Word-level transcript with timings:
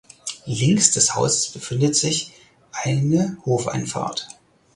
Links 0.47 0.93
des 0.95 1.13
Hauses 1.15 1.49
befindet 1.51 1.95
sich 1.95 2.31
eine 2.71 3.37
Hofeinfahrt. 3.45 4.29